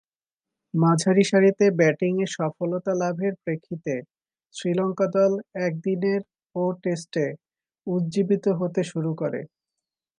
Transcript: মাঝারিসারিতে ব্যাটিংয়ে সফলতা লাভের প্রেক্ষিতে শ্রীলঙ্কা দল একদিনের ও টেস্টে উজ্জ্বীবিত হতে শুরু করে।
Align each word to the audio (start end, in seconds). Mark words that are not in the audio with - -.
মাঝারিসারিতে 0.73 1.65
ব্যাটিংয়ে 1.79 2.27
সফলতা 2.37 2.91
লাভের 3.01 3.33
প্রেক্ষিতে 3.43 3.93
শ্রীলঙ্কা 4.55 5.07
দল 5.15 5.31
একদিনের 5.65 6.21
ও 6.55 6.63
টেস্টে 6.83 7.25
উজ্জ্বীবিত 7.87 8.45
হতে 8.59 8.81
শুরু 8.91 9.11
করে। 9.21 9.41